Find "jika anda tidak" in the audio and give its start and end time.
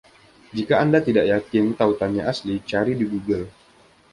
0.57-1.25